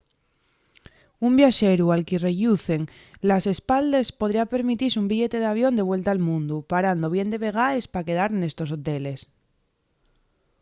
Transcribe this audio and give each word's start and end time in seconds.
un 1.27 1.31
viaxeru 1.39 1.85
al 1.89 2.03
que-y 2.07 2.23
relluzan 2.27 2.81
les 3.29 3.43
espaldes 3.53 4.07
podría 4.21 4.51
permitise 4.53 4.99
un 5.01 5.09
billete 5.11 5.37
d'avión 5.41 5.73
de 5.75 5.87
vuelta 5.89 6.09
al 6.11 6.25
mundu 6.27 6.57
parando 6.73 7.13
bien 7.15 7.27
de 7.31 7.41
vegaes 7.45 7.85
pa 7.93 8.05
quedar 8.07 8.29
nestos 8.33 8.69
hoteles 8.75 9.19